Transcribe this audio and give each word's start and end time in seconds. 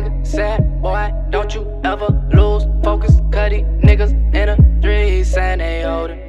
nigga 0.00 0.60
boy, 0.80 1.12
don't 1.30 1.54
you 1.54 1.80
ever 1.84 2.08
lose 2.32 2.64
focus. 2.82 3.20
Cutty 3.32 3.62
niggas 3.82 4.12
in 4.34 4.48
a 4.48 4.56
three, 4.80 5.24
saying 5.24 5.58
they 5.58 5.84
older. 5.84 6.19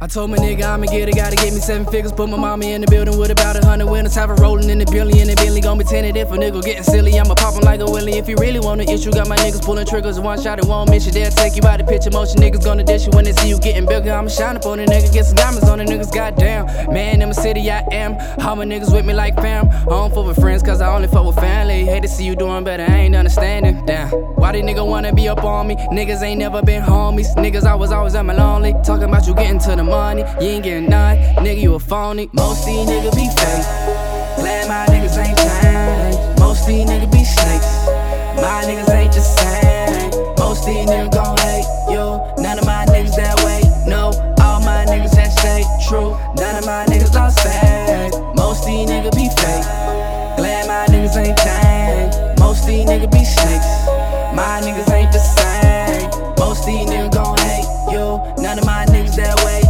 I 0.00 0.06
told 0.06 0.30
my 0.30 0.36
nigga 0.36 0.64
I'ma 0.64 0.86
get 0.86 1.08
it, 1.08 1.14
gotta 1.14 1.36
get 1.36 1.54
me 1.54 1.60
seven 1.60 1.86
figures. 1.86 2.12
Put 2.12 2.28
my 2.28 2.36
mommy 2.36 2.72
in 2.72 2.80
the 2.80 2.86
building 2.88 3.16
with 3.16 3.30
about 3.30 3.56
a 3.56 3.64
hundred 3.64 3.86
winners. 3.86 4.14
Have 4.16 4.28
her 4.28 4.34
rolling 4.34 4.68
in 4.68 4.78
the 4.78 4.84
billion 4.86 5.30
and 5.30 5.30
the 5.30 5.36
Bentley. 5.36 5.60
Gon' 5.60 5.78
be 5.78 5.84
tinted 5.84 6.16
if 6.16 6.30
a 6.30 6.36
nigga 6.36 6.62
getting 6.62 6.82
silly. 6.82 7.18
I'ma 7.18 7.34
pop 7.34 7.54
him 7.54 7.62
like 7.62 7.80
a 7.80 7.86
willy. 7.86 8.18
If 8.18 8.28
you 8.28 8.36
really 8.36 8.58
want 8.58 8.80
an 8.80 8.88
issue, 8.88 9.12
got 9.12 9.28
my 9.28 9.36
niggas 9.36 9.64
pulling 9.64 9.86
triggers. 9.86 10.18
One 10.18 10.40
shot, 10.42 10.58
it 10.58 10.66
won't 10.66 10.90
miss 10.90 11.06
you. 11.06 11.12
They'll 11.12 11.30
take 11.30 11.56
you 11.56 11.62
out 11.66 11.78
the 11.78 11.84
picture. 11.84 12.10
Motion 12.10 12.40
niggas 12.40 12.64
gonna 12.64 12.82
dish 12.82 13.06
you 13.06 13.12
when 13.12 13.24
they 13.24 13.32
see 13.32 13.48
you 13.48 13.58
getting 13.60 13.86
bigger. 13.86 14.12
I'ma 14.12 14.28
shine 14.28 14.56
up 14.56 14.66
on 14.66 14.78
the 14.78 14.84
nigga, 14.84 15.12
get 15.12 15.26
some 15.26 15.36
diamonds 15.36 15.68
on 15.68 15.78
the 15.78 15.84
niggas. 15.84 16.12
Goddamn, 16.12 16.92
man, 16.92 17.22
in 17.22 17.28
my 17.28 17.32
city 17.32 17.70
I 17.70 17.86
am. 17.92 18.18
All 18.44 18.56
my 18.56 18.64
niggas 18.64 18.92
with 18.92 19.06
me 19.06 19.14
like 19.14 19.36
fam. 19.36 19.68
I 19.68 19.84
don't 19.84 20.12
fuck 20.12 20.26
with 20.26 20.40
friends, 20.40 20.62
cause 20.62 20.80
I 20.80 20.92
only 20.94 21.08
fuck 21.08 21.24
with 21.24 21.36
family. 21.36 21.84
Hate 21.84 22.02
to 22.02 22.08
see 22.08 22.26
you 22.26 22.34
doing 22.34 22.64
better, 22.64 22.82
I 22.82 22.96
ain't 23.06 23.14
understanding. 23.14 23.86
Damn, 23.86 24.10
why 24.10 24.52
they 24.52 24.60
nigga 24.60 24.84
wanna 24.86 25.14
be 25.14 25.28
up 25.28 25.44
on 25.44 25.68
me? 25.68 25.76
Niggas 25.76 26.20
ain't 26.22 26.40
never 26.40 26.62
been 26.62 26.82
homies. 26.82 27.34
Niggas 27.36 27.64
I 27.64 27.74
was 27.76 27.92
always 27.92 28.14
at 28.16 28.24
my 28.24 28.34
lonely. 28.34 28.74
Talking 28.84 29.04
about 29.04 29.26
you 29.26 29.34
getting 29.34 29.60
to 29.60 29.76
the. 29.76 29.84
You 29.94 30.48
ain't 30.50 30.64
getting 30.64 30.90
none. 30.90 31.16
Nigga, 31.38 31.62
you 31.62 31.74
a 31.74 31.78
phony. 31.78 32.28
Most 32.32 32.66
these 32.66 32.84
niggas 32.84 33.14
be 33.14 33.30
fake. 33.30 33.64
Glad 34.34 34.66
my 34.66 34.86
niggas 34.90 35.16
ain't 35.22 35.38
changed. 35.38 36.40
Most 36.40 36.66
these 36.66 36.84
niggas 36.84 37.12
be 37.12 37.22
snakes. 37.22 37.86
My 38.42 38.66
niggas 38.66 38.90
ain't 38.90 39.12
the 39.14 39.22
same. 39.22 40.10
Most 40.36 40.66
these 40.66 40.88
niggas 40.90 41.14
gon' 41.14 41.38
hate 41.38 41.64
you. 41.88 42.42
None 42.42 42.58
of 42.58 42.66
my 42.66 42.84
niggas 42.86 43.14
that 43.14 43.38
way. 43.44 43.62
No, 43.86 44.10
all 44.42 44.60
my 44.60 44.84
niggas 44.84 45.14
that 45.14 45.30
stay 45.30 45.62
true. 45.86 46.18
None 46.42 46.56
of 46.56 46.66
my 46.66 46.84
niggas 46.86 47.14
lost 47.14 47.38
faith. 47.38 48.18
Most 48.34 48.66
these 48.66 48.90
niggas 48.90 49.14
be 49.14 49.30
fake. 49.30 49.64
Glad 50.36 50.66
my 50.66 50.86
niggas 50.90 51.16
ain't 51.16 51.38
changed. 51.38 52.40
Most 52.40 52.66
these 52.66 52.84
niggas 52.84 53.12
be 53.12 53.24
snakes. 53.24 53.70
My 54.34 54.58
niggas 54.58 54.90
ain't 54.90 55.12
the 55.12 55.22
same. 55.22 56.10
Most 56.36 56.66
these 56.66 56.88
niggas 56.90 57.14
gon' 57.14 57.38
hate 57.38 57.68
you. 57.94 58.42
None 58.42 58.58
of 58.58 58.66
my 58.66 58.84
niggas 58.86 59.14
that 59.16 59.38
way. 59.44 59.63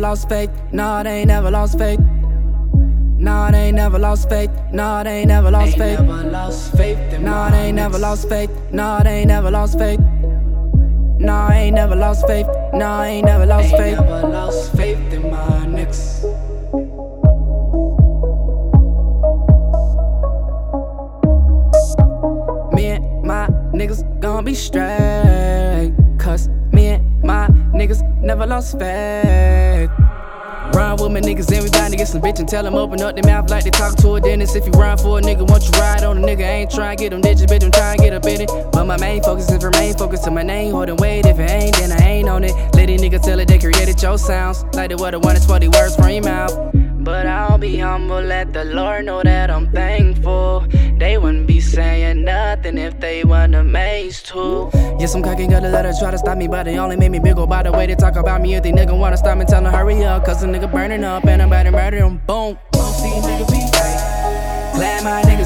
Lost 0.00 0.28
faith. 0.28 0.50
Nah, 0.72 1.02
they 1.02 1.20
ain't 1.20 1.28
never 1.28 1.50
lost 1.50 1.78
faith. 1.78 2.00
Nah, 3.18 3.50
they 3.50 3.66
ain't 3.66 3.76
never 3.76 3.98
lost 3.98 4.28
faith. 4.30 4.50
Nah, 4.72 5.02
they 5.02 5.18
ain't 5.20 5.28
never 5.28 5.50
lost 5.50 5.76
faith. 5.76 6.00
Never 6.00 6.30
lost 6.30 6.76
faith 6.76 7.20
Nah, 7.20 7.50
they 7.50 7.58
ain't 7.66 7.76
never 7.76 7.98
lost 7.98 8.28
faith. 8.28 8.50
Nah, 8.72 9.02
they 9.02 9.10
ain't 9.20 9.28
never 9.28 9.50
lost 9.50 9.78
faith. 9.78 10.00
Nah, 11.18 11.48
I 11.48 11.54
ain't 11.56 11.74
never 11.74 11.94
lost 11.96 12.26
faith. 12.26 12.46
Nah, 12.72 13.00
I 13.00 13.08
ain't 13.08 13.26
never 13.26 13.44
lost 13.44 13.74
Ain't 13.74 13.76
faith. 13.78 13.98
never 14.00 14.28
lost 14.28 14.72
faith 14.74 15.12
in 15.12 15.30
my 15.30 15.66
niggas. 15.68 16.24
Me 22.74 22.86
and 22.86 23.22
my 23.22 23.48
niggas 23.74 24.02
gon' 24.20 24.44
be 24.44 24.54
straight. 24.54 25.39
Never 28.40 28.54
lost 28.54 28.78
faith. 28.78 29.90
Run 30.72 30.96
with 30.96 31.12
my 31.12 31.20
niggas, 31.20 31.52
everybody 31.52 31.96
get 31.96 32.08
some 32.08 32.22
bitch 32.22 32.38
and 32.38 32.48
tell 32.48 32.62
them 32.62 32.74
open 32.74 33.02
up 33.02 33.14
their 33.14 33.24
mouth 33.24 33.50
like 33.50 33.64
they 33.64 33.70
talk 33.70 33.96
to 33.96 34.14
a 34.14 34.20
dentist. 34.20 34.56
If 34.56 34.66
you 34.66 34.72
run 34.72 34.96
for 34.96 35.18
a 35.18 35.22
nigga, 35.22 35.46
once 35.46 35.68
you 35.68 35.78
ride 35.78 36.04
on 36.04 36.16
a 36.18 36.20
nigga, 36.26 36.40
ain't 36.40 36.70
tryna 36.70 36.96
get 36.96 37.10
them 37.10 37.20
ditches, 37.20 37.46
bitch, 37.46 37.64
I'm 37.64 37.70
tryna 37.70 37.98
get 37.98 38.12
up 38.14 38.24
in 38.24 38.40
it. 38.42 38.50
But 38.72 38.84
my 38.86 38.96
main 38.96 39.22
focus 39.22 39.50
is 39.50 39.62
remain 39.62 39.94
focused 39.94 40.24
to 40.24 40.30
my 40.30 40.42
name, 40.42 40.72
holding 40.72 40.96
weight. 40.96 41.26
If 41.26 41.38
it 41.38 41.50
ain't, 41.50 41.76
then 41.76 41.92
I 41.92 42.02
ain't 42.02 42.28
on 42.28 42.44
it. 42.44 42.54
Let 42.74 42.86
these 42.86 43.00
niggas 43.02 43.22
tell 43.22 43.38
it 43.40 43.48
they 43.48 43.58
created 43.58 44.00
your 44.00 44.16
sounds. 44.16 44.64
Like 44.74 44.88
they 44.88 44.94
would've 44.94 45.22
wanted 45.22 45.42
20 45.42 45.68
words 45.68 45.96
from 45.96 46.10
your 46.10 46.22
mouth. 46.22 46.70
But 47.00 47.26
I'll 47.26 47.58
be 47.58 47.78
humble, 47.78 48.20
let 48.22 48.52
the 48.52 48.64
Lord 48.64 49.06
know 49.06 49.22
that 49.22 49.50
I'm 49.50 49.70
thankful. 49.72 50.66
They 51.00 51.16
wouldn't 51.16 51.46
be 51.46 51.62
saying 51.62 52.24
nothing 52.24 52.76
if 52.76 53.00
they 53.00 53.24
weren't 53.24 53.54
amazed 53.54 54.26
too. 54.26 54.68
Yes, 55.00 55.14
I'm 55.14 55.22
cocky, 55.22 55.46
got 55.46 55.64
a 55.64 55.70
letter 55.70 55.94
try 55.98 56.10
to 56.10 56.18
stop 56.18 56.36
me, 56.36 56.46
but 56.46 56.64
they 56.64 56.76
only 56.76 56.98
made 56.98 57.08
me 57.08 57.18
bigger 57.18 57.46
by 57.46 57.62
the 57.62 57.72
way 57.72 57.86
they 57.86 57.94
talk 57.94 58.16
about 58.16 58.42
me. 58.42 58.54
If 58.54 58.64
they 58.64 58.70
nigga 58.70 58.92
wanna 58.92 59.16
stop 59.16 59.38
me, 59.38 59.46
tell 59.46 59.62
them 59.62 59.72
hurry 59.72 60.04
up, 60.04 60.26
cause 60.26 60.42
the 60.42 60.46
nigga 60.46 60.70
burning 60.70 61.02
up 61.02 61.24
and 61.24 61.40
I'm 61.40 61.48
about 61.48 61.62
to 61.62 61.70
murder 61.70 61.96
him. 62.04 62.20
Boom. 62.26 62.58
Most 62.76 63.02
these 63.02 63.24
niggas 63.24 63.50
be 63.50 63.60
fake. 63.72 64.00
Glad 64.76 65.02
my 65.02 65.22
niggas 65.22 65.39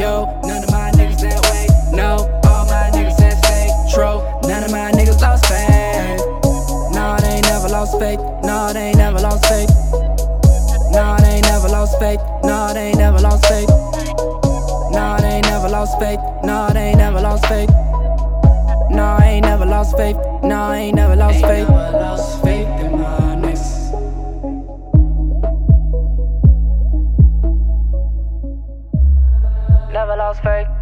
Yo, 0.00 0.24
none 0.44 0.64
of 0.64 0.70
my 0.70 0.90
niggas 0.92 1.20
that 1.20 1.44
way. 1.52 1.68
No, 1.94 2.24
all 2.48 2.64
my 2.64 2.88
niggas 2.96 3.18
that 3.18 3.36
stay 3.44 3.68
true. 3.92 4.24
None 4.48 4.64
of 4.64 4.72
my 4.72 4.90
niggas 4.92 5.20
lost 5.20 5.44
faith. 5.44 5.76
Nah, 6.96 7.18
they 7.18 7.36
ain't 7.36 7.44
never 7.44 7.68
lost 7.68 7.98
faith. 8.00 8.18
Nah, 8.42 8.72
they 8.72 8.80
ain't 8.88 8.96
never 8.96 9.18
lost 9.18 9.44
faith. 9.46 9.68
Nah, 10.90 11.18
they 11.18 11.36
ain't 11.36 11.44
never 11.44 11.68
lost 11.68 11.98
faith. 12.00 12.18
Nah, 12.42 12.72
they 12.72 12.88
ain't 12.88 12.96
never 12.96 13.18
lost 13.18 13.46
faith. 13.46 13.68
Nah, 14.90 15.18
they 15.18 15.28
ain't 15.28 15.46
never 15.46 15.68
lost 15.68 15.98
faith. 15.98 16.20
Nah, 16.44 16.72
they 16.72 16.80
ain't 16.80 16.96
never 16.96 17.20
lost 17.20 17.46
faith. 17.46 17.68
Nah, 18.88 19.18
I 19.20 19.26
ain't 19.26 19.44
never 19.44 19.66
lost 19.66 19.98
faith. 19.98 20.16
Nah, 20.42 20.70
I 20.70 20.76
ain't 20.78 20.96
never 20.96 21.14
lost 21.14 21.42
faith. 21.44 21.68
house 30.30 30.38
fake. 30.44 30.79